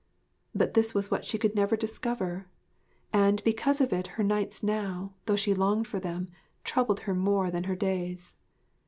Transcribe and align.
But 0.55 0.73
this 0.73 0.95
was 0.95 1.11
what 1.11 1.25
she 1.25 1.37
could 1.37 1.53
never 1.53 1.77
discover; 1.77 2.47
and 3.13 3.39
because 3.43 3.79
of 3.81 3.93
it 3.93 4.07
her 4.17 4.23
nights 4.23 4.63
now, 4.63 5.13
though 5.27 5.35
she 5.35 5.53
longed 5.53 5.85
for 5.85 5.99
them, 5.99 6.29
troubled 6.63 7.01
her 7.01 7.13
more 7.13 7.51
than 7.51 7.65
her 7.65 7.75
days. 7.75 8.35